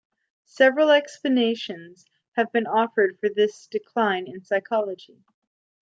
[0.47, 5.23] Several explanations have been offered for this decline in psychology.